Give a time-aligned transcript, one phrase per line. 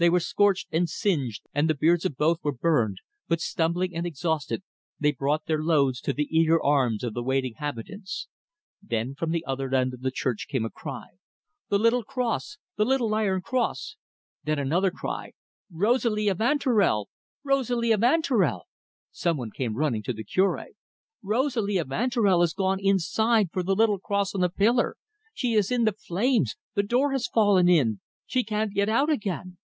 [0.00, 4.06] They were scorched and singed, and the beards of both were burned, but, stumbling and
[4.06, 4.62] exhausted,
[5.00, 8.28] they brought their loads to the eager arms of the waiting habitants.
[8.80, 11.08] Then from the other end of the church came a cry:
[11.68, 13.96] "The little cross the little iron cross!"
[14.44, 15.32] Then another cry:
[15.68, 17.06] "Rosalie Evanturel!
[17.42, 18.68] Rosalie Evanturel!"
[19.10, 20.64] Some one came running to the Cure.
[21.24, 24.96] "Rosalie Evanturel has gone inside for the little cross on the pillar.
[25.34, 27.98] She is in the flames; the door has fallen in.
[28.26, 29.58] She can't get out again."